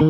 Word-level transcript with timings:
Hola, 0.00 0.08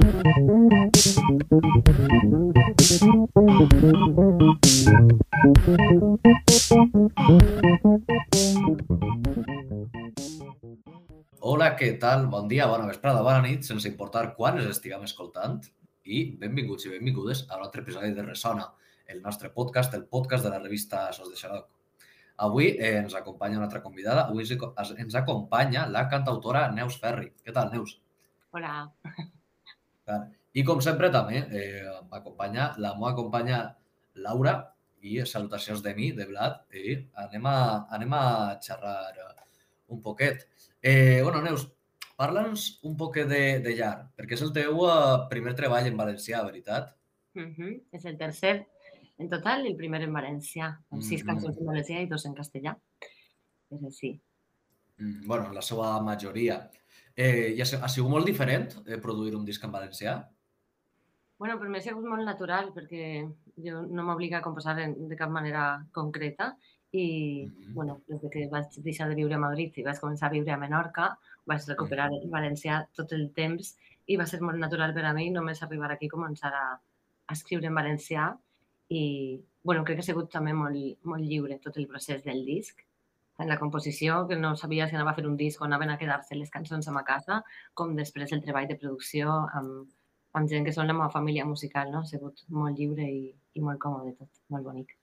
què 11.75 11.99
tal? 11.99 12.29
Bon 12.31 12.47
dia, 12.47 12.69
bona 12.71 12.87
vesprada, 12.87 13.25
bona 13.27 13.43
nit, 13.43 13.67
sense 13.67 13.89
importar 13.91 14.37
quan 14.37 14.61
es 14.61 14.69
estiguem 14.71 15.03
escoltant. 15.03 15.59
I 16.07 16.39
benvinguts 16.39 16.87
i 16.87 16.95
benvingudes 16.95 17.43
a 17.49 17.59
un 17.59 17.65
altre 17.65 17.83
episodi 17.83 18.13
de 18.15 18.23
Resona, 18.23 18.69
el 19.11 19.19
nostre 19.27 19.51
podcast, 19.51 19.99
el 19.99 20.07
podcast 20.07 20.47
de 20.47 20.55
la 20.55 20.63
revista 20.63 21.09
Sos 21.11 21.35
de 21.35 21.41
Xaroc. 21.43 21.67
Avui 22.47 22.71
eh, 22.77 22.95
ens 23.01 23.19
acompanya 23.19 23.59
una 23.59 23.67
altra 23.67 23.83
convidada. 23.83 24.29
Avui 24.29 24.47
ens, 24.47 24.95
ens 25.09 25.19
acompanya 25.19 25.89
la 25.91 26.07
cantautora 26.15 26.71
Neus 26.79 27.03
Ferri. 27.03 27.35
Què 27.43 27.51
tal, 27.51 27.75
Neus? 27.75 27.99
Hola. 28.55 28.87
I 30.53 30.65
com 30.67 30.81
sempre 30.83 31.11
també 31.15 31.45
eh, 31.47 31.87
m'acompanya 32.11 32.73
la 32.83 32.95
meva 32.99 33.15
companya 33.19 33.61
Laura 34.15 34.55
i 35.01 35.21
salutacions 35.25 35.83
de 35.85 35.95
mi, 35.97 36.11
de 36.13 36.27
Vlad, 36.29 36.65
i 36.77 36.97
anem 37.25 37.47
a, 37.49 37.59
anem 37.97 38.17
a 38.17 38.25
xerrar 38.61 38.97
un 39.91 40.03
poquet. 40.03 40.47
Eh, 40.83 41.21
bueno, 41.23 41.41
Neus, 41.43 41.69
parla'ns 42.21 42.67
un 42.89 42.97
poc 43.01 43.23
de, 43.31 43.45
de 43.65 43.77
llar, 43.79 43.95
perquè 44.17 44.37
és 44.37 44.43
el 44.45 44.53
teu 44.57 44.83
uh, 44.85 45.29
primer 45.31 45.55
treball 45.57 45.89
en 45.89 45.97
valencià, 45.97 46.43
veritat? 46.45 46.93
Uh 47.35 47.49
-huh. 47.49 47.73
És 47.93 48.05
el 48.05 48.19
tercer 48.19 48.67
en 49.21 49.29
total, 49.29 49.67
el 49.67 49.77
primer 49.77 50.01
en 50.07 50.15
valencià, 50.17 50.67
amb 50.91 51.03
sis 51.03 51.21
mm 51.21 51.23
-hmm. 51.23 51.27
cançons 51.29 51.59
en 51.59 51.67
valencià 51.67 52.03
i 52.03 52.07
dos 52.07 52.25
en 52.25 52.35
castellà. 52.35 52.73
És 53.71 53.83
així. 53.85 54.21
Mm, 54.97 55.27
bueno, 55.27 55.53
la 55.53 55.63
seva 55.63 56.01
majoria. 56.01 56.71
Eh, 57.21 57.53
I 57.53 57.61
ha, 57.61 57.67
ha 57.85 57.89
sigut 57.93 58.09
molt 58.13 58.29
diferent 58.29 58.71
eh, 58.87 58.97
produir 59.05 59.35
un 59.37 59.45
disc 59.45 59.65
en 59.67 59.73
valencià? 59.75 60.15
Bueno, 61.41 61.57
per 61.61 61.69
mi 61.69 61.79
ha 61.79 61.85
sigut 61.85 62.07
molt 62.09 62.25
natural 62.25 62.71
perquè 62.77 63.05
jo 63.65 63.83
no 63.89 64.05
m'obliga 64.07 64.39
a 64.39 64.45
composar 64.45 64.77
de 64.81 65.19
cap 65.21 65.33
manera 65.33 65.65
concreta 65.97 66.55
i, 66.93 67.05
mm 67.45 67.51
-hmm. 67.51 67.75
bueno, 67.75 68.01
des 68.09 68.21
que 68.33 68.49
vaig 68.55 68.67
deixar 68.89 69.09
de 69.09 69.19
viure 69.21 69.35
a 69.35 69.45
Madrid 69.47 69.77
i 69.77 69.87
vaig 69.89 70.01
començar 70.01 70.27
a 70.29 70.35
viure 70.37 70.53
a 70.53 70.59
Menorca, 70.59 71.19
vaig 71.47 71.61
recuperar 71.69 72.11
mm 72.11 72.15
-hmm. 72.15 72.25
el 72.25 72.31
valencià 72.31 72.89
tot 72.95 73.13
el 73.13 73.33
temps 73.33 73.77
i 74.07 74.17
va 74.17 74.27
ser 74.27 74.41
molt 74.41 74.59
natural 74.59 74.95
per 74.95 75.05
a 75.05 75.13
mi 75.13 75.31
només 75.31 75.63
arribar 75.63 75.91
aquí 75.93 76.07
i 76.07 76.15
començar 76.17 76.53
a, 76.53 76.67
a 77.27 77.33
escriure 77.33 77.67
en 77.67 77.75
valencià 77.75 78.37
i, 78.89 79.41
bueno, 79.63 79.85
crec 79.85 79.97
que 79.97 80.03
ha 80.05 80.11
sigut 80.11 80.31
també 80.31 80.53
molt, 80.53 80.99
molt 81.03 81.23
lliure 81.23 81.59
tot 81.59 81.77
el 81.77 81.87
procés 81.87 82.25
del 82.25 82.45
disc. 82.45 82.81
En 83.41 83.49
la 83.49 83.59
composició, 83.61 84.27
que 84.29 84.37
no 84.37 84.55
sabia 84.61 84.89
si 84.89 84.97
anava 84.97 85.15
a 85.15 85.19
fer 85.19 85.27
un 85.29 85.37
disc 85.41 85.61
o 85.61 85.67
anaven 85.67 85.91
a 85.91 85.99
quedar-se 86.01 86.37
les 86.37 86.53
cançons 86.53 86.89
a 86.89 86.93
ma 86.93 87.05
casa, 87.07 87.41
com 87.75 87.95
després 87.97 88.35
el 88.37 88.43
treball 88.45 88.69
de 88.69 88.77
producció 88.81 89.37
amb, 89.61 89.89
amb 90.37 90.51
gent 90.51 90.67
que 90.67 90.75
són 90.77 90.91
la 90.91 90.97
meva 90.97 91.11
família 91.15 91.47
musical, 91.49 91.93
no? 91.93 92.03
Ha 92.05 92.11
sigut 92.11 92.45
molt 92.57 92.79
lliure 92.79 93.07
i, 93.07 93.31
i 93.57 93.63
molt 93.65 93.81
còmode 93.83 94.13
tot, 94.19 94.43
molt 94.55 94.69
bonic. 94.69 94.97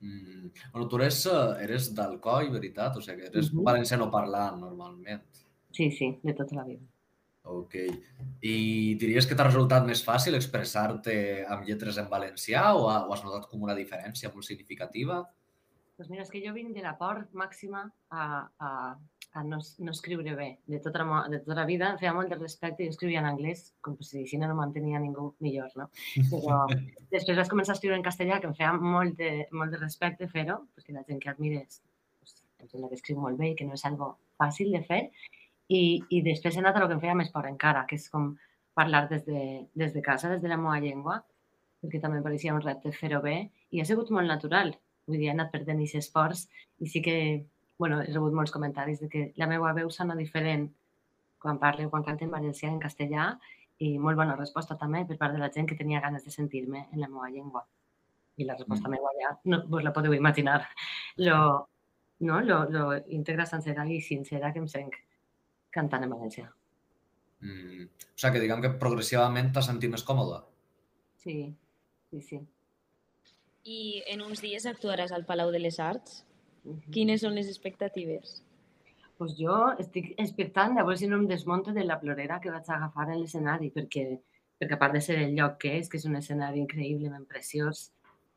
Mm. 0.00 0.48
Bueno, 0.72 0.88
tu 0.88 0.96
eres, 0.96 1.20
eh, 1.28 1.64
eres 1.66 1.90
d'Alcoi, 1.96 2.48
veritat? 2.54 2.96
O 2.96 3.04
sigui, 3.04 3.20
que 3.20 3.28
eres 3.28 3.52
uh 3.52 3.58
-huh. 3.58 3.64
valenciano 3.64 4.10
parlant, 4.10 4.58
normalment. 4.60 5.22
Sí, 5.70 5.90
sí, 5.90 6.18
de 6.22 6.32
tota 6.34 6.56
la 6.56 6.64
vida. 6.64 6.86
Ok. 7.42 7.74
I 8.42 8.96
diries 9.00 9.26
que 9.26 9.34
t'ha 9.34 9.46
resultat 9.46 9.86
més 9.86 10.02
fàcil 10.04 10.34
expressar-te 10.34 11.44
amb 11.48 11.64
lletres 11.66 11.96
en 11.98 12.08
valencià 12.08 12.74
o, 12.74 12.84
o 12.86 13.12
has 13.12 13.24
notat 13.24 13.48
com 13.50 13.62
una 13.62 13.74
diferència 13.74 14.32
molt 14.32 14.44
significativa? 14.44 15.22
Pues 16.00 16.08
mira, 16.08 16.22
és 16.24 16.30
que 16.32 16.40
jo 16.40 16.54
vinc 16.56 16.70
de 16.72 16.80
la 16.80 16.94
por 16.96 17.18
màxima 17.36 17.82
a, 18.08 18.22
a, 18.66 18.68
a 19.36 19.40
no, 19.44 19.58
no 19.84 19.92
escriure 19.92 20.32
bé. 20.32 20.46
De 20.64 20.78
tota, 20.80 21.04
la, 21.04 21.18
de 21.28 21.40
tota 21.42 21.58
la 21.58 21.66
vida 21.68 21.90
feia 22.00 22.14
molt 22.16 22.32
de 22.32 22.38
respecte 22.38 22.80
i 22.80 22.86
jo 22.88 22.94
escrivia 22.94 23.20
en 23.20 23.28
anglès, 23.28 23.66
com 23.84 23.98
si 24.00 24.22
així 24.22 24.40
no 24.40 24.48
mantenia 24.56 25.02
ningú 25.02 25.26
millor, 25.44 25.68
no? 25.76 25.90
Però 26.30 26.62
després 27.12 27.36
vaig 27.42 27.52
començar 27.52 27.74
a 27.74 27.76
escriure 27.76 28.00
en 28.00 28.06
castellà, 28.08 28.40
que 28.40 28.48
em 28.48 28.56
feia 28.56 28.72
molt 28.80 29.20
de, 29.20 29.30
molt 29.52 29.76
de 29.76 29.82
respecte 29.84 30.30
fer-ho, 30.32 30.56
perquè 30.72 30.96
la 30.96 31.04
gent 31.04 31.20
que 31.20 31.34
admires 31.36 31.82
pues, 31.84 32.40
em 32.64 32.72
sembla 32.72 32.88
que 32.88 33.02
escriu 33.02 33.20
molt 33.20 33.36
bé 33.44 33.52
i 33.52 33.60
que 33.60 33.68
no 33.68 33.76
és 33.76 33.84
algo 33.92 34.14
fàcil 34.40 34.72
de 34.72 34.80
fer. 34.88 35.04
I, 35.68 35.84
i 36.08 36.24
després 36.32 36.56
he 36.56 36.64
anat 36.64 36.80
a 36.80 36.86
el 36.86 36.88
que 36.88 36.96
em 37.02 37.06
feia 37.08 37.20
més 37.20 37.36
por 37.36 37.44
encara, 37.52 37.84
que 37.84 38.00
és 38.00 38.08
com 38.08 38.38
parlar 38.72 39.04
des 39.12 39.28
de, 39.28 39.66
des 39.76 39.92
de 39.92 40.08
casa, 40.08 40.32
des 40.32 40.40
de 40.40 40.48
la 40.48 40.64
meva 40.64 40.80
llengua, 40.80 41.20
perquè 41.84 42.00
també 42.00 42.24
em 42.24 42.30
pareixia 42.32 42.56
un 42.56 42.64
repte 42.64 42.96
fer-ho 42.96 43.20
bé, 43.20 43.42
i 43.68 43.84
ha 43.84 43.92
sigut 43.92 44.08
molt 44.16 44.32
natural. 44.32 44.80
Vull 45.10 45.18
dir, 45.18 45.28
he 45.28 45.34
anat 45.34 45.50
perdent 45.52 45.82
aquests 45.82 46.06
esports 46.06 46.46
i 46.80 46.88
sí 46.88 47.02
que 47.02 47.16
bueno, 47.80 48.02
he 48.04 48.12
rebut 48.12 48.34
molts 48.36 48.52
comentaris 48.52 49.00
de 49.00 49.08
que 49.08 49.22
la 49.40 49.48
meva 49.48 49.72
veu 49.72 49.88
sona 49.90 50.14
diferent 50.14 50.66
quan 51.40 51.58
parlo, 51.58 51.88
quan 51.88 52.04
canto 52.04 52.26
en 52.26 52.34
valencià 52.34 52.68
en 52.68 52.80
castellà 52.82 53.30
i 53.80 53.94
molt 53.98 54.18
bona 54.20 54.36
resposta 54.36 54.76
també 54.76 55.06
per 55.08 55.16
part 55.22 55.32
de 55.32 55.40
la 55.40 55.48
gent 55.54 55.68
que 55.68 55.78
tenia 55.78 56.02
ganes 56.04 56.26
de 56.26 56.32
sentir-me 56.34 56.82
en 56.92 57.00
la 57.00 57.08
meva 57.08 57.30
llengua. 57.32 57.64
I 58.36 58.44
la 58.44 58.58
resposta 58.58 58.88
mm. 58.88 58.92
meva 58.92 59.14
ja 59.16 59.32
no 59.48 59.62
vos 59.72 59.84
la 59.84 59.94
podeu 59.96 60.12
imaginar. 60.12 60.60
Lo, 61.24 61.40
no? 62.28 62.40
lo, 62.44 62.60
lo 62.68 62.84
íntegra, 63.08 63.48
sencera 63.48 63.88
i 63.88 64.02
sincera 64.04 64.52
que 64.52 64.60
em 64.60 64.68
sent 64.68 64.92
cantant 65.72 66.04
en 66.04 66.12
valencià. 66.12 66.50
Mm. 67.40 67.88
O 67.88 68.20
sigui 68.20 68.36
que 68.36 68.44
diguem 68.44 68.60
que 68.60 68.74
progressivament 68.84 69.54
t'has 69.56 69.72
sentit 69.72 69.92
més 69.92 70.04
còmode. 70.04 70.42
Sí, 71.24 71.38
sí, 72.10 72.20
sí. 72.28 72.44
I 73.64 74.02
en 74.08 74.22
uns 74.24 74.40
dies 74.40 74.66
actuaràs 74.66 75.12
al 75.12 75.26
Palau 75.28 75.50
de 75.52 75.60
les 75.60 75.78
Arts? 75.80 76.22
Quines 76.92 77.20
són 77.24 77.36
les 77.36 77.48
expectatives? 77.48 78.40
Pues 79.20 79.34
jo 79.36 79.56
estic 79.82 80.14
expectant 80.16 80.78
a 80.78 80.84
veure 80.84 80.96
si 80.96 81.08
no 81.08 81.18
em 81.20 81.26
desmonto 81.28 81.74
de 81.76 81.84
la 81.84 81.98
plorera 82.00 82.40
que 82.40 82.52
vaig 82.52 82.68
agafar 82.68 83.08
a 83.10 83.16
l'escenari, 83.16 83.68
perquè, 83.74 84.04
perquè 84.60 84.76
a 84.76 84.80
part 84.80 84.96
de 84.96 85.02
ser 85.04 85.18
el 85.24 85.34
lloc 85.36 85.58
que 85.60 85.74
és, 85.78 85.88
que 85.88 86.00
és 86.00 86.06
un 86.08 86.16
escenari 86.16 86.62
increïblement 86.62 87.26
preciós 87.28 87.90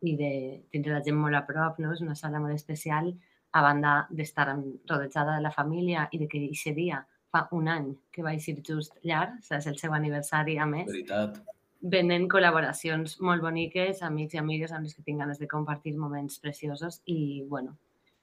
i 0.04 0.18
de 0.20 0.34
tindre 0.72 0.98
la 0.98 1.04
gent 1.06 1.16
molt 1.16 1.40
a 1.40 1.46
prop, 1.48 1.80
no? 1.80 1.94
és 1.96 2.04
una 2.04 2.18
sala 2.20 2.42
molt 2.44 2.56
especial, 2.56 3.14
a 3.54 3.62
banda 3.62 3.96
d'estar 4.12 4.50
rodejada 4.52 5.38
de 5.38 5.42
la 5.46 5.54
família 5.56 6.08
i 6.12 6.20
de 6.20 6.28
que 6.28 6.42
aquest 6.50 6.76
dia 6.76 7.04
fa 7.32 7.48
un 7.56 7.70
any 7.72 7.94
que 8.12 8.26
vaig 8.26 8.44
ir 8.50 8.60
just 8.66 8.98
llarg, 9.08 9.40
és 9.40 9.68
el 9.70 9.78
seu 9.80 9.94
aniversari 9.96 10.58
a 10.58 10.68
més. 10.70 10.90
Veritat. 10.90 11.40
Venen 11.84 12.30
col·laboracions 12.32 13.18
molt 13.20 13.44
boniques, 13.44 14.02
amics 14.08 14.38
i 14.38 14.40
amigues 14.40 14.72
amb 14.72 14.88
els 14.88 14.96
que 14.96 15.04
tinc 15.04 15.20
ganes 15.20 15.40
de 15.42 15.50
compartir 15.52 15.98
moments 16.00 16.40
preciosos 16.40 17.02
i, 17.06 17.44
bueno, 17.50 17.76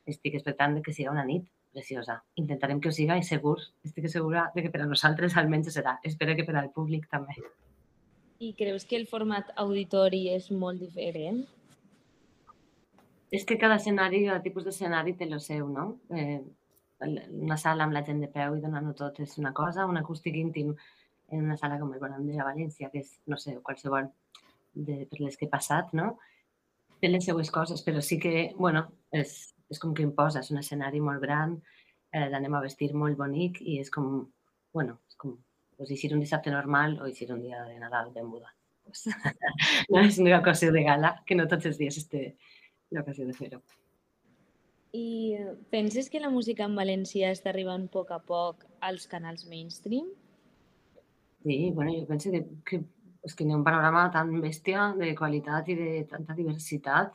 estic 0.08 0.38
expectant 0.38 0.78
que 0.80 0.94
sigui 0.96 1.10
una 1.12 1.26
nit 1.28 1.44
preciosa. 1.72 2.22
Intentarem 2.40 2.80
que 2.80 2.88
ho 2.88 2.94
siga 2.94 3.18
i 3.20 3.24
segur, 3.26 3.58
estic 3.84 4.08
segura 4.08 4.48
de 4.54 4.64
que 4.64 4.70
per 4.72 4.80
a 4.84 4.88
nosaltres 4.88 5.36
almenys 5.36 5.74
serà. 5.76 5.98
Espero 6.04 6.34
que 6.38 6.46
per 6.48 6.56
al 6.56 6.70
públic 6.72 7.04
també. 7.12 7.36
I 8.40 8.54
creus 8.56 8.86
que 8.88 8.96
el 8.96 9.04
format 9.06 9.52
auditori 9.60 10.22
és 10.32 10.48
molt 10.50 10.80
diferent? 10.80 11.42
És 13.30 13.44
que 13.46 13.58
cada 13.60 13.76
escenari, 13.76 14.24
cada 14.24 14.40
tipus 14.42 14.64
d'escenari 14.64 15.14
té 15.18 15.28
el 15.28 15.36
seu, 15.44 15.68
no? 15.68 16.00
Eh, 16.16 16.40
una 17.04 17.56
sala 17.60 17.84
amb 17.84 17.94
la 17.96 18.02
gent 18.06 18.24
de 18.24 18.28
peu 18.32 18.56
i 18.56 18.64
donant-ho 18.64 18.96
tot 18.96 19.20
és 19.20 19.36
una 19.38 19.52
cosa, 19.56 19.86
un 19.86 20.00
acústic 20.00 20.40
íntim 20.40 20.74
en 21.30 21.44
una 21.44 21.56
sala 21.56 21.78
com 21.80 21.92
el 21.94 22.02
Bonam 22.02 22.26
de 22.26 22.38
València, 22.42 22.90
que 22.92 23.04
és, 23.04 23.14
no 23.30 23.38
sé, 23.38 23.56
qualsevol 23.66 24.10
de, 24.74 25.04
per 25.10 25.20
les 25.22 25.38
que 25.38 25.46
he 25.46 25.52
passat, 25.52 25.92
no? 25.96 26.14
Té 27.00 27.08
les 27.08 27.24
seues 27.24 27.50
coses, 27.54 27.82
però 27.86 28.02
sí 28.04 28.18
que, 28.20 28.50
bueno, 28.58 28.84
és, 29.16 29.54
és 29.70 29.80
com 29.82 29.94
que 29.96 30.04
imposa, 30.04 30.42
és 30.44 30.50
un 30.52 30.60
escenari 30.60 31.00
molt 31.00 31.22
gran, 31.22 31.56
eh, 32.12 32.26
l'anem 32.32 32.56
a 32.58 32.62
vestir 32.64 32.92
molt 32.94 33.18
bonic 33.18 33.60
i 33.62 33.78
és 33.80 33.90
com, 33.94 34.26
bueno, 34.74 34.98
és 35.08 35.18
com 35.20 35.36
pues, 35.76 35.90
eixir 35.90 36.12
un 36.14 36.20
dissabte 36.20 36.52
normal 36.52 36.98
o 37.00 37.08
eixir 37.08 37.30
un 37.32 37.42
dia 37.42 37.64
de 37.64 37.78
Nadal 37.80 38.12
ben 38.14 38.26
muda. 38.28 38.52
Pues, 38.84 39.06
no 39.92 40.02
és 40.02 40.18
una 40.18 40.38
ocasió 40.40 40.72
de 40.74 40.84
gala, 40.86 41.14
que 41.26 41.38
no 41.38 41.48
tots 41.48 41.70
els 41.70 41.78
dies 41.80 42.02
té 42.10 42.34
l'ocasió 42.90 43.26
de 43.26 43.36
fer-ho. 43.36 43.62
I 44.92 45.34
eh, 45.38 45.52
penses 45.70 46.10
que 46.10 46.20
la 46.20 46.32
música 46.34 46.66
en 46.66 46.74
valencià 46.74 47.30
està 47.30 47.52
arribant 47.52 47.86
a 47.86 47.92
poc 47.94 48.10
a 48.10 48.18
poc 48.18 48.66
als 48.82 49.06
canals 49.06 49.46
mainstream? 49.46 50.10
Sí, 51.42 51.70
bueno, 51.74 51.92
jo 51.96 52.06
penso 52.06 52.30
que, 52.30 52.44
que, 52.64 52.82
és 53.24 53.34
que 53.36 53.44
hi 53.44 53.52
ha 53.52 53.58
un 53.58 53.64
panorama 53.64 54.06
tan 54.12 54.32
bèstia 54.42 54.90
de 54.96 55.14
qualitat 55.16 55.68
i 55.72 55.76
de 55.78 55.90
tanta 56.10 56.36
diversitat 56.36 57.14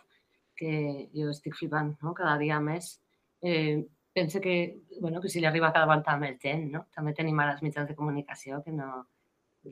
que 0.57 0.71
jo 1.13 1.29
estic 1.33 1.57
flipant 1.59 1.93
no? 2.01 2.13
cada 2.17 2.37
dia 2.41 2.57
més. 2.63 2.95
Eh, 3.41 3.85
penso 4.15 4.39
que, 4.41 4.55
bueno, 5.01 5.21
que 5.21 5.29
si 5.29 5.41
li 5.41 5.49
arriba 5.49 5.73
cada 5.73 5.89
volta 5.91 6.15
més 6.17 6.39
gent, 6.41 6.69
no? 6.73 6.85
També 6.95 7.13
tenim 7.13 7.39
ara 7.43 7.53
els 7.57 7.63
mitjans 7.65 7.89
de 7.89 7.97
comunicació 7.97 8.61
que 8.65 8.73
no, 8.73 8.89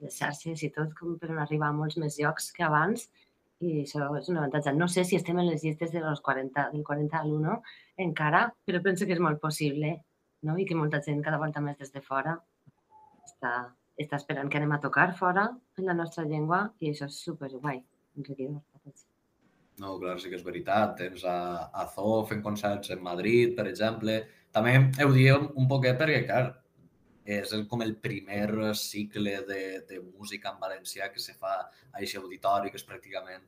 les 0.01 0.17
xarxes 0.19 0.63
i 0.67 0.71
tot, 0.75 0.93
com 0.97 1.17
per 1.19 1.31
arribar 1.33 1.69
a 1.71 1.77
molts 1.77 1.97
més 2.01 2.17
llocs 2.21 2.51
que 2.55 2.65
abans 2.67 3.07
i 3.63 3.83
això 3.83 4.09
és 4.19 4.29
un 4.29 4.39
avantatge. 4.41 4.73
No 4.75 4.89
sé 4.91 5.05
si 5.07 5.17
estem 5.17 5.39
en 5.39 5.47
les 5.47 5.63
llistes 5.63 5.93
de 5.93 6.01
los 6.03 6.21
40, 6.21 6.69
del 6.73 6.83
40 6.83 7.19
a 7.19 7.23
l'1 7.23 7.59
encara, 8.05 8.47
però 8.65 8.81
penso 8.83 9.07
que 9.07 9.15
és 9.15 9.23
molt 9.23 9.39
possible 9.41 9.93
no? 10.43 10.57
i 10.57 10.65
que 10.65 10.75
molta 10.75 11.01
gent 11.05 11.23
cada 11.23 11.39
volta 11.41 11.63
més 11.63 11.79
des 11.79 11.93
de 11.93 12.03
fora 12.03 12.35
està, 13.23 13.53
està 13.99 14.17
esperant 14.17 14.49
que 14.49 14.59
anem 14.59 14.73
a 14.75 14.81
tocar 14.83 15.11
fora 15.17 15.47
en 15.77 15.89
la 15.89 15.97
nostra 15.97 16.25
llengua 16.25 16.65
i 16.79 16.91
això 16.91 17.09
és 17.09 17.19
superguai, 17.25 17.81
enriquidor. 18.17 18.61
No, 19.81 19.95
clar, 19.99 20.19
sí 20.21 20.29
que 20.29 20.37
és 20.37 20.45
veritat. 20.45 20.97
Tens 20.99 21.23
a, 21.25 21.37
a 21.73 21.85
Zoo 21.93 22.23
fent 22.29 22.43
concerts 22.45 22.93
en 22.93 23.01
Madrid, 23.05 23.55
per 23.57 23.65
exemple. 23.69 24.19
També 24.53 24.75
heu 25.01 25.13
dit 25.15 25.31
un, 25.33 25.67
poquet 25.69 25.97
perquè, 25.97 26.19
clar, 26.27 26.43
és 27.25 27.53
el, 27.55 27.65
com 27.71 27.81
el 27.81 27.95
primer 28.03 28.73
cicle 28.77 29.39
de, 29.47 29.61
de 29.89 29.99
música 30.03 30.51
en 30.51 30.59
valencià 30.61 31.09
que 31.09 31.23
se 31.23 31.33
fa 31.33 31.55
a 31.55 31.67
aquest 31.97 32.19
auditori, 32.21 32.69
que 32.69 32.77
és 32.77 32.85
pràcticament 32.85 33.47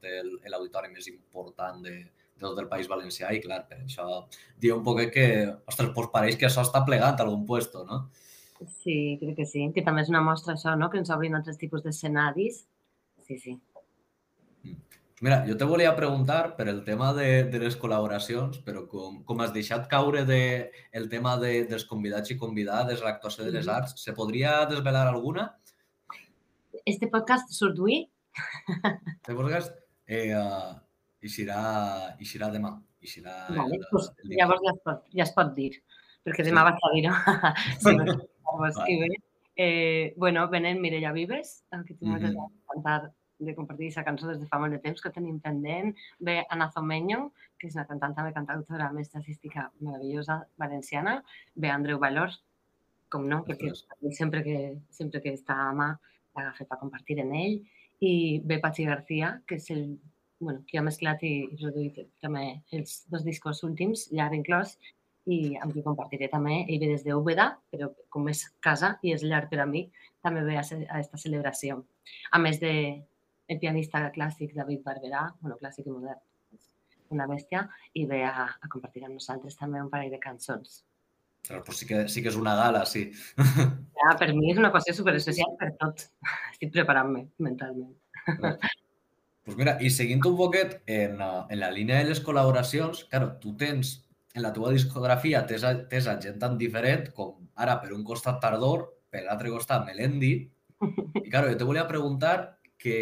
l'auditori 0.49 0.93
més 0.93 1.09
important 1.11 1.83
de, 1.83 1.97
de 2.35 2.45
tot 2.47 2.59
el 2.63 2.69
País 2.71 2.89
Valencià 2.89 3.33
i, 3.35 3.41
clar, 3.43 3.65
per 3.69 3.83
això 3.83 4.07
diu 4.61 4.79
un 4.79 4.85
poc 4.87 5.03
que, 5.13 5.27
ostres, 5.67 5.91
pues 5.93 6.09
pareix 6.13 6.39
que 6.39 6.49
això 6.49 6.63
està 6.65 6.85
plegant 6.87 7.19
a 7.19 7.27
algun 7.27 7.45
puesto, 7.45 7.85
no? 7.85 8.05
Sí, 8.63 9.17
crec 9.19 9.35
que 9.41 9.45
sí. 9.49 9.67
Que 9.75 9.83
també 9.83 10.05
és 10.05 10.11
una 10.11 10.23
mostra 10.23 10.55
això, 10.55 10.75
no? 10.79 10.89
Que 10.91 11.01
ens 11.01 11.11
obrin 11.13 11.35
altres 11.35 11.59
tipus 11.61 11.83
d'escenaris. 11.83 12.63
Sí, 13.25 13.37
sí. 13.41 13.55
Mira, 15.21 15.39
jo 15.47 15.55
te 15.57 15.65
volia 15.65 15.95
preguntar 15.95 16.55
per 16.57 16.67
el 16.67 16.83
tema 16.83 17.13
de, 17.15 17.45
de 17.47 17.59
les 17.61 17.77
col·laboracions, 17.79 18.59
però 18.65 18.83
com, 18.91 19.21
com 19.27 19.39
has 19.41 19.53
deixat 19.55 19.87
caure 19.91 20.25
de, 20.27 20.39
el 20.91 21.07
tema 21.09 21.37
de, 21.39 21.53
dels 21.69 21.85
convidats 21.87 22.33
i 22.33 22.37
convidades 22.37 23.01
a 23.01 23.07
l'actuació 23.07 23.47
de 23.47 23.53
les 23.55 23.69
arts, 23.71 23.95
se 24.01 24.13
podria 24.17 24.57
desvelar 24.67 25.05
alguna? 25.07 25.47
Este 26.83 27.07
podcast 27.07 27.55
surt 27.55 27.79
avui? 27.79 28.01
Este 29.15 29.33
podcast 29.33 29.73
eh, 30.05 30.35
uh, 30.35 30.75
eixirà, 31.23 31.63
eixirà 32.19 32.51
demà. 32.51 32.75
Eixirà 33.01 33.39
vale, 33.55 33.79
el, 33.79 33.89
pues, 33.89 34.11
el 34.19 34.35
llavors 34.35 34.67
ja 34.67 34.75
es, 34.75 34.79
pot, 34.83 35.03
ja 35.15 35.25
es 35.29 35.35
pot 35.39 35.51
dir, 35.55 35.71
perquè 36.27 36.43
demà 36.43 36.65
sí. 36.65 36.71
vaig 36.73 36.87
a 36.87 36.95
dir-ho. 36.99 37.17
sí, 37.87 38.21
llavors, 38.55 38.79
vale. 38.81 39.21
eh, 39.55 40.13
bueno, 40.17 40.47
venen 40.49 40.81
Mireia 40.81 41.11
Vives, 41.11 41.63
que 41.85 41.93
tinc 41.93 42.11
mm 42.11 42.17
-hmm. 42.17 42.51
cantar 42.73 43.13
de 43.37 43.55
compartir 43.55 43.87
aquesta 43.87 44.03
cançó 44.03 44.27
des 44.27 44.39
de 44.39 44.47
fa 44.47 44.59
molt 44.59 44.71
de 44.71 44.79
temps 44.79 45.01
que 45.01 45.11
tenim 45.11 45.39
pendent. 45.43 45.95
Ve 46.19 46.45
Ana 46.49 46.69
Zomeño, 46.71 47.31
que 47.59 47.67
és 47.67 47.75
una 47.75 47.85
cantant 47.89 48.15
també 48.15 48.33
cantautora 48.33 48.91
més 48.95 49.11
jazzística 49.11 49.71
meravellosa 49.79 50.47
valenciana. 50.57 51.23
Ve 51.55 51.69
Andreu 51.69 51.99
Valor, 51.99 52.31
com 53.09 53.27
no, 53.27 53.43
perquè 53.47 53.71
sempre 54.11 54.43
que, 54.43 54.57
sempre 54.89 55.21
que 55.21 55.33
està 55.33 55.57
a 55.67 55.73
mà 55.73 55.91
l'agafa 56.35 56.65
per 56.65 56.79
compartir 56.79 57.19
en 57.19 57.33
ell. 57.35 57.61
I 57.99 58.41
ve 58.43 58.59
Pachi 58.59 58.85
García, 58.85 59.41
que 59.47 59.55
és 59.55 59.69
el 59.71 59.97
bueno, 60.39 60.63
qui 60.67 60.77
ha 60.77 60.83
mesclat 60.83 61.23
i, 61.23 61.35
i 61.51 61.57
produït 61.59 61.99
també 62.23 62.61
els 62.75 63.03
dos 63.11 63.23
discos 63.23 63.63
últims, 63.63 64.09
llar 64.11 64.33
inclòs, 64.35 64.75
i 65.25 65.55
amb 65.57 65.73
qui 65.73 65.83
compartiré 65.85 66.29
també. 66.31 66.61
Ell 66.69 66.79
ve 66.81 66.91
des 66.93 67.03
de 67.05 67.15
Úbeda, 67.17 67.49
però 67.71 67.89
com 68.13 68.29
és 68.29 68.45
casa 68.63 68.95
i 69.01 69.13
és 69.15 69.25
llar 69.25 69.45
per 69.49 69.61
a 69.63 69.67
mi, 69.69 69.85
també 70.23 70.45
ve 70.45 70.57
a, 70.59 70.63
aquesta 70.63 71.19
celebració. 71.21 71.81
A 72.31 72.41
més 72.41 72.59
de, 72.61 72.73
el 73.49 73.61
pianista 73.61 74.03
clàssic 74.15 74.53
David 74.55 74.83
Barberà, 74.85 75.27
bueno, 75.41 75.57
clàssic 75.61 75.87
i 75.87 75.93
modern, 75.93 76.21
una 77.13 77.27
bèstia, 77.29 77.65
i 77.93 78.05
ve 78.09 78.23
a, 78.25 78.49
a 78.49 78.69
compartir 78.71 79.05
amb 79.05 79.17
nosaltres 79.17 79.57
també 79.57 79.81
un 79.81 79.91
parell 79.91 80.13
de 80.13 80.21
cançons. 80.21 80.83
Però 81.45 81.61
pues 81.63 81.77
sí, 81.77 81.85
que, 81.85 82.07
sí 82.09 82.23
que 82.25 82.31
és 82.31 82.37
una 82.39 82.55
gala, 82.57 82.85
sí. 82.89 83.07
Ja, 83.95 84.13
per 84.19 84.31
mi 84.35 84.51
és 84.51 84.57
una 84.61 84.71
qüestió 84.73 84.93
superespecial 84.93 85.53
per 85.59 85.71
tot. 85.81 86.07
Estic 86.51 86.73
preparant-me 86.73 87.23
mentalment. 87.41 87.93
Pues 89.45 89.57
mira, 89.57 89.75
i 89.81 89.91
seguint 89.93 90.21
un 90.25 90.35
poquet 90.37 90.79
en, 90.89 91.21
en 91.21 91.59
la 91.61 91.69
línia 91.73 92.01
de 92.01 92.09
les 92.09 92.21
col·laboracions, 92.25 93.03
claro, 93.11 93.31
tu 93.41 93.53
tens 93.57 93.95
en 94.35 94.43
la 94.43 94.51
teva 94.55 94.73
discografia 94.75 95.45
tens, 95.47 95.63
tens 95.91 96.09
gent 96.23 96.39
tan 96.41 96.57
diferent 96.59 97.07
com 97.15 97.37
ara 97.55 97.77
per 97.79 97.93
un 97.95 98.03
costat 98.03 98.41
Tardor, 98.43 98.83
per 99.09 99.23
l'altre 99.23 99.51
costat 99.53 99.85
Melendi, 99.87 100.33
i 101.23 101.29
claro, 101.29 101.47
jo 101.51 101.59
te 101.59 101.67
volia 101.67 101.87
preguntar 101.87 102.59
que 102.77 102.97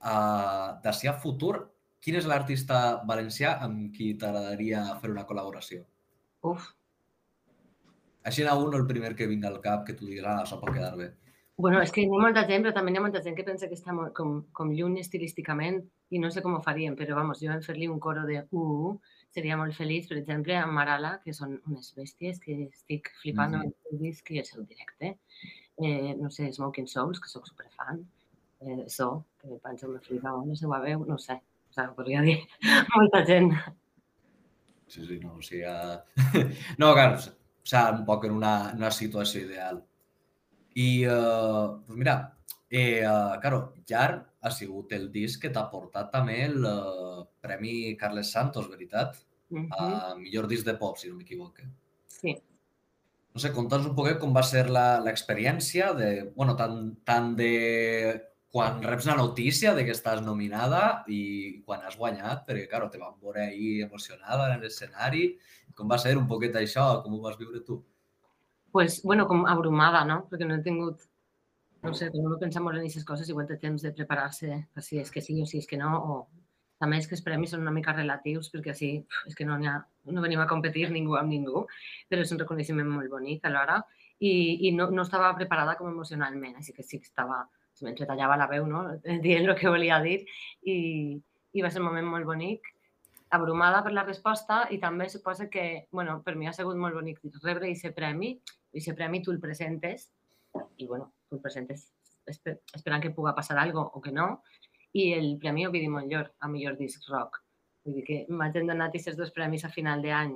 uh, 0.00 0.78
d'ací 0.82 1.10
a 1.10 1.18
futur, 1.20 1.58
quin 2.00 2.16
és 2.16 2.28
l'artista 2.28 3.02
valencià 3.08 3.58
amb 3.66 3.92
qui 3.92 4.14
t'agradaria 4.16 4.86
fer 5.02 5.12
una 5.12 5.26
col·laboració? 5.28 5.84
Uf. 6.48 6.72
Així 8.26 8.42
en 8.42 8.50
un 8.56 8.74
el 8.74 8.86
primer 8.88 9.12
que 9.18 9.28
vingui 9.28 9.46
al 9.46 9.60
cap 9.62 9.84
que 9.86 9.94
tu 9.94 10.08
diguis, 10.08 10.24
ah, 10.24 10.40
això 10.42 10.58
pot 10.62 10.72
quedar 10.72 10.96
bé. 10.98 11.12
Bueno, 11.58 11.80
és 11.80 11.92
que 11.92 12.02
hi 12.02 12.08
ha 12.08 12.20
molta 12.20 12.42
gent, 12.48 12.64
però 12.64 12.72
també 12.76 12.92
hi 12.92 12.98
ha 12.98 13.04
molta 13.04 13.22
gent 13.24 13.36
que 13.36 13.44
pensa 13.44 13.68
que 13.68 13.76
està 13.78 13.92
molt, 13.96 14.12
com, 14.16 14.42
com 14.52 14.72
lluny 14.76 14.98
estilísticament 15.00 15.78
i 16.12 16.20
no 16.20 16.30
sé 16.32 16.42
com 16.44 16.56
ho 16.56 16.64
faríem, 16.64 16.96
però 16.98 17.16
vamos, 17.16 17.40
jo 17.40 17.52
en 17.52 17.62
fer-li 17.64 17.88
un 17.88 18.00
coro 18.02 18.26
de 18.28 18.42
uh, 18.44 18.64
uh, 18.90 19.15
seria 19.34 19.56
molt 19.56 19.74
feliç, 19.76 20.08
per 20.08 20.18
exemple, 20.18 20.56
amb 20.56 20.72
Marala, 20.72 21.20
que 21.24 21.34
són 21.36 21.58
unes 21.66 21.92
bèsties 21.96 22.38
que 22.40 22.68
estic 22.70 23.10
flipant 23.22 23.52
mm 23.52 23.60
-hmm. 23.60 23.64
amb 23.64 23.92
el 23.92 23.98
disc 24.04 24.30
i 24.30 24.38
el 24.38 24.44
seu 24.44 24.62
directe. 24.62 25.18
Eh, 25.82 26.14
no 26.16 26.30
sé, 26.30 26.52
Smoking 26.52 26.86
Souls, 26.88 27.20
que 27.20 27.28
sóc 27.28 27.46
superfan 27.46 28.06
eh, 28.60 28.84
so, 28.88 29.26
que 29.40 29.48
me 29.48 29.58
penso 29.58 29.88
una 29.88 30.00
flipava 30.00 30.44
la 30.44 30.56
seva 30.56 30.78
veu, 30.80 31.04
no 31.06 31.18
sé, 31.18 31.36
o 31.36 31.74
sigui, 31.74 31.94
podria 31.96 32.22
dir 32.24 32.36
molta 32.94 33.24
gent. 33.26 33.52
Sí, 34.86 35.04
sí, 35.04 35.18
no, 35.22 35.34
o 35.36 35.42
sigui... 35.42 35.66
no, 36.80 36.92
clar, 36.94 37.10
o 37.16 37.20
sigui, 37.20 37.84
un 37.98 38.04
poc 38.08 38.26
en 38.28 38.36
una, 38.38 38.54
una 38.76 38.92
situació 38.94 39.44
ideal. 39.44 39.82
I, 40.76 40.88
uh, 41.08 41.76
pues 41.86 41.98
mira, 41.98 42.16
eh, 42.68 43.02
uh, 43.04 43.38
claro, 43.40 43.74
Jar 43.88 44.10
ha 44.46 44.52
sigut 44.54 44.92
el 44.96 45.08
disc 45.12 45.42
que 45.42 45.50
t'ha 45.54 45.64
portat 45.70 46.12
també 46.12 46.36
el 46.44 46.60
uh, 46.64 47.24
Premi 47.42 47.96
Carles 48.00 48.30
Santos, 48.32 48.68
veritat? 48.70 49.18
Uh 49.50 49.62
-huh. 49.62 49.66
A 49.78 50.14
millor 50.18 50.46
disc 50.48 50.64
de 50.64 50.74
pop, 50.74 50.96
si 50.96 51.08
no 51.08 51.16
m'equivoque. 51.16 51.66
Sí. 52.08 52.36
No 53.34 53.40
sé, 53.40 53.52
conta'ns 53.52 53.86
un 53.86 53.94
poquet 53.94 54.18
com 54.18 54.34
va 54.34 54.42
ser 54.42 54.64
l'experiència 54.70 55.92
de, 55.92 56.32
bueno, 56.34 56.56
tant, 56.56 56.96
tant 57.04 57.36
de 57.36 57.52
quan 58.48 58.82
reps 58.82 59.06
la 59.06 59.16
notícia 59.16 59.74
de 59.74 59.84
que 59.84 59.92
estàs 59.92 60.22
nominada 60.22 61.04
i 61.06 61.62
quan 61.66 61.82
has 61.82 61.96
guanyat, 61.96 62.46
perquè, 62.46 62.68
claro, 62.68 62.88
te 62.88 62.98
van 62.98 63.20
veure 63.20 63.42
ahir 63.42 63.82
emocionada 63.82 64.54
en 64.54 64.62
l'escenari. 64.62 65.38
Com 65.74 65.88
va 65.88 65.98
ser 65.98 66.16
un 66.16 66.26
poquet 66.26 66.54
això? 66.54 67.02
Com 67.02 67.14
ho 67.14 67.20
vas 67.20 67.36
viure 67.36 67.60
tu? 67.60 67.84
pues, 68.76 69.02
bueno, 69.02 69.26
com 69.26 69.46
abrumada, 69.46 70.04
no? 70.04 70.18
Perquè 70.28 70.44
no 70.44 70.58
he 70.58 70.60
tingut, 70.60 71.00
no 71.86 71.94
sé, 71.94 72.10
com 72.12 72.26
no 72.28 72.38
pensa 72.40 72.62
molt 72.62 72.78
en 72.78 72.84
aquestes 72.84 73.06
coses, 73.08 73.30
igual 73.32 73.46
té 73.48 73.56
temps 73.62 73.82
de 73.82 73.92
preparar-se 73.94 74.58
si 74.84 75.00
és 75.02 75.12
que 75.14 75.22
sí 75.24 75.38
o 75.42 75.46
si 75.48 75.62
és 75.62 75.68
que 75.70 75.78
no, 75.80 75.92
o 75.96 76.16
també 76.82 76.98
és 77.00 77.08
que 77.08 77.16
els 77.16 77.24
premis 77.24 77.52
són 77.54 77.62
una 77.64 77.72
mica 77.72 77.94
relatius, 77.96 78.50
perquè 78.52 78.74
així 78.74 78.90
és 79.28 79.36
que 79.36 79.46
no, 79.48 79.56
ha, 79.56 79.76
no 80.12 80.24
venim 80.24 80.42
a 80.42 80.48
competir 80.50 80.88
ningú 80.92 81.16
amb 81.16 81.32
ningú, 81.32 81.64
però 82.10 82.24
és 82.26 82.32
un 82.34 82.42
reconeixement 82.42 82.90
molt 82.90 83.10
bonic 83.12 83.46
alhora 83.48 83.80
i, 84.18 84.32
i 84.68 84.72
no, 84.76 84.90
no 84.92 85.06
estava 85.06 85.32
preparada 85.38 85.76
com 85.78 85.88
emocionalment, 85.88 86.56
així 86.60 86.76
que 86.76 86.84
sí 86.84 87.00
que 87.00 87.08
estava 87.08 87.44
se 87.76 87.84
m'entretallava 87.84 88.38
la 88.40 88.48
veu, 88.48 88.66
no? 88.68 88.84
dient 89.24 89.48
el 89.48 89.56
que 89.58 89.72
volia 89.72 90.00
dir 90.04 90.22
i, 90.64 90.76
i 91.52 91.64
va 91.64 91.72
ser 91.72 91.82
un 91.82 91.90
moment 91.90 92.08
molt 92.12 92.28
bonic, 92.28 92.72
abrumada 93.36 93.82
per 93.84 93.92
la 93.92 94.04
resposta 94.06 94.64
i 94.72 94.78
també 94.82 95.08
suposa 95.10 95.48
que, 95.50 95.86
bueno, 95.92 96.20
per 96.24 96.36
mi 96.36 96.48
ha 96.48 96.54
sigut 96.56 96.78
molt 96.80 96.96
bonic 96.96 97.20
rebre 97.42 97.68
aquest 97.68 97.96
premi, 97.96 98.36
i 98.72 98.80
aquest 98.80 98.96
premi 98.96 99.22
tu 99.24 99.34
el 99.34 99.40
presentes 99.42 100.10
i, 100.76 100.86
bueno, 100.86 101.10
tu 101.28 101.36
el 101.38 101.42
presentes 101.42 101.88
esperant 102.26 103.02
que 103.02 103.12
puga 103.14 103.34
passar 103.34 103.58
alguna 103.58 103.92
o 103.94 104.00
que 104.02 104.12
no, 104.12 104.42
i 104.96 105.12
el 105.14 105.36
premi 105.38 105.66
Ovidi 105.66 105.88
Montllor, 105.88 106.32
a 106.40 106.48
millor 106.48 106.76
disc 106.78 107.04
rock. 107.10 107.42
Vull 107.84 108.00
dir 108.00 108.04
que 108.06 108.18
m'hagin 108.28 108.70
donat 108.70 108.96
aquests 108.96 109.18
dos 109.18 109.32
premis 109.34 109.64
a 109.64 109.70
final 109.70 110.02
d'any. 110.02 110.34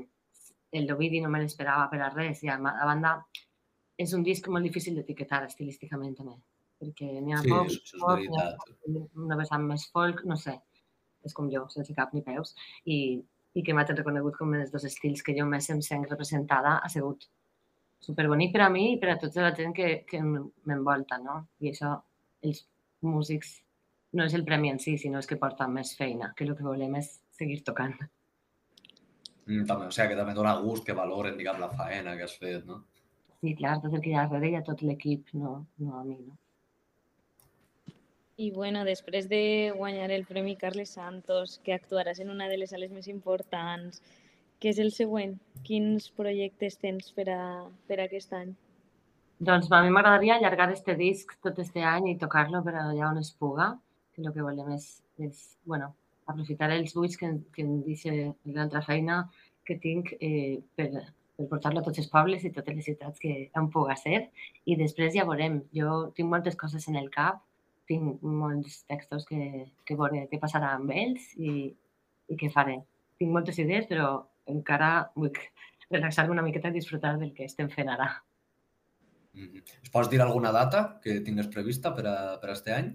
El 0.77 0.87
d'Ovidi 0.87 1.21
no 1.25 1.31
me 1.33 1.41
l'esperava 1.43 1.89
per 1.91 2.03
a 2.05 2.13
res 2.15 2.45
i 2.45 2.51
a, 2.53 2.59
banda 2.61 3.17
és 3.99 4.15
un 4.17 4.23
disc 4.23 4.47
molt 4.49 4.65
difícil 4.65 4.95
d'etiquetar 4.97 5.43
estilísticament 5.49 6.15
també 6.19 6.39
perquè 6.81 7.09
n'hi 7.21 7.35
ha 7.37 7.43
sí, 7.45 7.51
pop, 7.53 7.69
és, 7.69 7.75
és 7.93 8.05
veritat. 8.07 8.63
una 9.21 9.37
vessant 9.37 9.67
més 9.69 9.83
folk, 9.93 10.23
no 10.31 10.39
sé, 10.41 10.55
és 11.29 11.35
com 11.37 11.51
jo, 11.53 11.67
sense 11.75 11.93
cap 11.97 12.15
ni 12.17 12.23
peus, 12.25 12.55
i, 12.89 13.21
i 13.53 13.65
que 13.67 13.75
m'hagin 13.77 13.99
reconegut 13.99 14.39
com 14.39 14.55
els 14.57 14.73
dos 14.73 14.87
estils 14.89 15.21
que 15.27 15.35
jo 15.37 15.45
més 15.51 15.69
em 15.75 15.83
sent 15.85 16.07
representada 16.09 16.79
ha 16.81 16.89
sigut 16.89 17.29
superbonic 18.01 18.53
per 18.55 18.63
a 18.67 18.71
mi 18.73 18.93
i 18.95 19.01
per 19.01 19.15
a 19.15 19.19
tota 19.21 19.45
la 19.45 19.55
gent 19.57 19.75
que, 19.77 19.91
que 20.09 20.21
m'envolta, 20.23 21.19
no? 21.23 21.41
I 21.61 21.73
això, 21.73 21.95
els 22.47 22.65
músics, 23.07 23.59
no 24.17 24.27
és 24.27 24.35
el 24.35 24.47
premi 24.47 24.73
en 24.73 24.81
si, 24.83 24.97
sinó 24.99 25.21
és 25.21 25.29
que 25.31 25.39
porta 25.41 25.69
més 25.71 25.93
feina, 25.99 26.33
que 26.37 26.47
el 26.47 26.57
que 26.57 26.67
volem 26.67 26.97
és 27.01 27.13
seguir 27.37 27.61
tocant. 27.67 27.97
Mm, 29.47 29.65
també, 29.69 29.89
o 29.89 29.95
sigui, 29.95 30.13
que 30.13 30.21
també 30.21 30.35
dona 30.37 30.57
gust 30.63 30.87
que 30.87 30.97
valoren, 30.97 31.37
diguem, 31.39 31.61
la 31.63 31.71
faena 31.75 32.17
que 32.17 32.27
has 32.27 32.37
fet, 32.41 32.65
no? 32.67 32.83
Sí, 33.41 33.55
clar, 33.57 33.79
tot 33.83 33.95
el 33.97 34.03
que 34.05 34.13
hi 34.13 34.17
ha 34.21 34.29
darrere 34.29 34.57
i 34.57 34.61
a 34.61 34.65
tot 34.67 34.83
l'equip, 34.85 35.33
no, 35.41 35.55
no 35.81 35.99
a 35.99 36.05
mi, 36.05 36.19
no? 36.21 36.37
I 38.41 38.51
bueno, 38.57 38.87
després 38.89 39.29
de 39.29 39.73
guanyar 39.77 40.11
el 40.15 40.25
Premi 40.25 40.55
Carles 40.57 40.95
Santos, 40.97 41.59
que 41.65 41.75
actuaràs 41.77 42.23
en 42.25 42.31
una 42.33 42.49
de 42.49 42.57
les 42.57 42.71
sales 42.73 42.93
més 42.93 43.09
importants, 43.13 44.01
què 44.61 44.73
és 44.75 44.81
el 44.83 44.91
següent? 44.95 45.37
Quins 45.67 46.09
projectes 46.17 46.77
tens 46.81 47.13
per, 47.17 47.29
a, 47.33 47.45
per 47.89 47.99
a 47.99 48.07
aquest 48.07 48.35
any? 48.37 48.51
Doncs 49.41 49.71
a 49.73 49.81
mi 49.85 49.93
m'agradaria 49.95 50.37
allargar 50.37 50.69
este 50.75 50.97
disc 50.99 51.33
tot 51.45 51.59
este 51.65 51.85
any 51.87 52.11
i 52.11 52.19
tocar-lo 52.21 52.61
per 52.67 52.75
allà 52.77 53.07
on 53.09 53.21
es 53.23 53.33
puga, 53.33 53.71
que 54.13 54.21
el 54.23 54.33
que 54.35 54.45
volem 54.45 54.75
és, 54.77 54.89
és 55.19 55.39
bueno, 55.65 55.95
aprofitar 56.29 56.69
els 56.75 56.93
buits 56.97 57.17
que, 57.17 57.33
que 57.55 57.65
em 57.65 57.79
deixa 57.87 58.13
l'altra 58.53 58.85
feina 58.85 59.23
que 59.65 59.79
tinc 59.81 60.13
eh, 60.21 60.61
per, 60.77 60.91
per 61.37 61.47
portar-lo 61.49 61.81
a 61.81 61.87
tots 61.87 62.03
els 62.03 62.11
pobles 62.13 62.45
i 62.45 62.53
totes 62.53 62.77
les 62.77 62.91
ciutats 62.91 63.23
que 63.23 63.37
em 63.57 63.71
puga 63.73 63.97
ser. 63.97 64.27
I 64.69 64.77
després 64.77 65.15
ja 65.17 65.25
veurem. 65.29 65.63
Jo 65.77 66.11
tinc 66.17 66.29
moltes 66.29 66.59
coses 66.61 66.89
en 66.93 67.01
el 67.01 67.09
cap 67.15 67.41
tinc 67.91 68.23
molts 68.23 68.85
textos 68.91 69.25
que, 69.27 69.67
que 69.87 69.97
veuré 69.99 70.27
què 70.31 70.39
passarà 70.43 70.75
amb 70.77 70.93
ells 70.95 71.33
i, 71.43 71.71
i 72.31 72.37
què 72.39 72.51
faré. 72.55 72.77
Tinc 73.19 73.35
moltes 73.35 73.59
idees, 73.59 73.89
però 73.91 74.13
encara 74.49 75.11
vull 75.17 75.37
relaxar-me 75.91 76.33
una 76.33 76.47
miqueta 76.47 76.71
i 76.71 76.79
disfrutar 76.79 77.17
del 77.19 77.35
que 77.35 77.47
estem 77.51 77.71
fent 77.73 77.91
ara. 77.93 78.09
Mm. 79.35 79.63
Es 79.83 79.93
pots 79.93 80.11
dir 80.11 80.21
alguna 80.23 80.53
data 80.55 81.01
que 81.03 81.21
tingues 81.27 81.51
prevista 81.53 81.95
per 81.95 82.07
a, 82.07 82.17
per 82.41 82.51
a 82.51 82.57
este 82.57 82.75
any? 82.75 82.91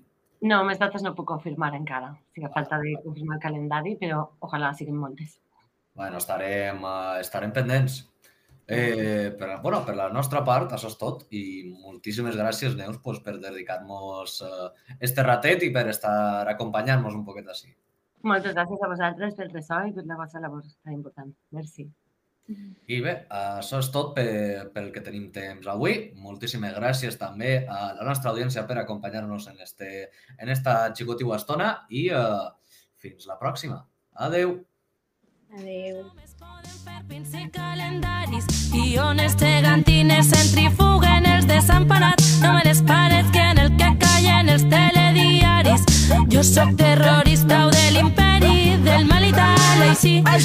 No, 0.45 0.59
més 0.67 0.79
dates 0.81 1.03
no 1.03 1.15
puc 1.15 1.27
confirmar 1.31 1.73
encara. 1.77 2.11
Sí 2.33 2.43
que 2.43 2.51
falta 2.53 2.79
de 2.81 2.95
confirmar 3.03 3.37
el 3.37 3.45
calendari, 3.45 3.95
però 4.01 4.25
ojalà 4.45 4.73
siguin 4.75 4.97
moltes. 4.99 5.39
Bueno, 5.95 6.19
estarem, 6.19 6.83
uh, 6.83 7.15
estarem 7.21 7.53
pendents. 7.55 8.03
Eh, 8.67 9.29
per, 9.37 9.59
bueno, 9.61 9.83
per 9.85 9.93
la 9.95 10.09
nostra 10.09 10.41
part, 10.43 10.71
això 10.73 10.89
és 10.89 10.97
tot 10.97 11.27
i 11.37 11.43
moltíssimes 11.69 12.35
gràcies, 12.35 12.75
Neus, 12.75 12.97
pues, 13.03 13.21
per 13.25 13.37
dedicar-nos 13.39 14.39
uh, 14.41 14.69
este 14.99 15.23
ratet 15.23 15.63
i 15.63 15.71
per 15.73 15.85
estar 15.91 16.49
acompanyant-nos 16.49 17.15
un 17.15 17.23
poquet 17.27 17.47
així. 17.53 17.71
Moltes 18.25 18.55
gràcies 18.57 18.81
a 18.81 18.89
vosaltres 18.89 19.37
pel 19.37 19.53
ressò 19.53 19.83
i 19.85 19.93
per 19.93 20.03
la 20.09 20.17
vostra 20.17 20.41
labor 20.41 20.65
tan 20.65 20.97
important. 20.97 21.29
Merci. 21.53 21.85
I 22.45 22.99
bé, 23.01 23.13
això 23.33 23.79
és 23.81 23.87
tot 23.93 24.11
pel, 24.17 24.67
pel 24.73 24.91
que 24.93 25.01
tenim 25.05 25.31
temps 25.33 25.65
avui. 25.69 25.95
Moltíssimes 26.21 26.75
gràcies 26.77 27.17
també 27.21 27.55
a 27.65 27.79
la 27.97 28.05
nostra 28.05 28.31
audiència 28.31 28.65
per 28.69 28.77
acompanyar-nos 28.81 29.49
en, 29.49 29.57
este, 29.65 29.89
en 30.37 30.53
esta 30.53 30.75
xicotiva 30.93 31.39
estona 31.39 31.71
i 31.89 32.07
uh, 32.13 32.45
fins 33.01 33.25
la 33.29 33.39
pròxima. 33.41 33.81
Adeu! 34.27 34.59
Adeu. 35.55 36.01
calendaris 37.53 38.45
i 38.75 38.97
ones 38.99 39.35
gegantines 39.39 40.31
centrifuguen 40.33 41.25
els 41.29 41.45
desemparats 41.47 42.41
no 42.41 42.53
me 42.57 42.65
les 42.65 42.81
parets 42.81 43.31
que 43.31 43.45
en 43.53 43.61
el 43.63 43.71
que 43.77 43.91
callen 44.01 44.49
els 44.49 44.65
telediaris 44.73 45.85
jo 46.33 46.43
sóc 46.43 46.75
terrorista 46.81 47.65
del 47.95 48.05
imperio 48.07 48.77
del 48.79 49.05
mal 49.05 49.25
y 49.25 49.31
tal, 49.31 49.91
y 49.91 49.95
sí, 49.95 50.21
para 50.23 50.37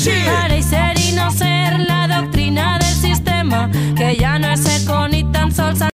y 0.56 0.62
ser 0.62 0.98
y 0.98 1.12
no 1.12 1.30
ser 1.30 1.80
la 1.80 2.06
doctrina 2.06 2.78
del 2.78 2.94
sistema 2.94 3.68
que 3.96 4.16
ya 4.16 4.38
no 4.38 4.52
es 4.52 4.82
eco 4.82 4.99